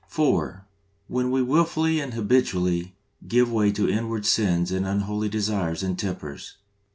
(4.) 0.07 0.65
When 1.15 1.29
we 1.29 1.43
wilfully 1.43 1.99
and 1.99 2.15
habitually 2.15 2.95
give 3.27 3.51
way 3.51 3.71
to 3.73 3.87
inward 3.87 4.25
sins 4.25 4.71
and 4.71 4.87
unholy 4.87 5.29
desires 5.29 5.83
and 5.83 5.95
tempers. 5.99 6.57